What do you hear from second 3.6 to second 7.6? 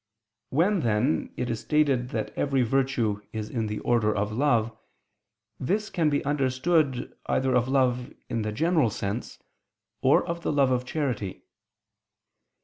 order of love, this can be understood either